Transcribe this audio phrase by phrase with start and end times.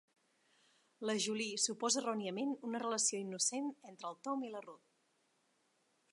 [1.09, 4.89] La Julie suposa erròniament una relació innocent entre el Tom i la Ruth.